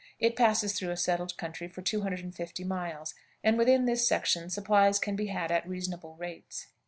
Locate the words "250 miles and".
1.83-3.55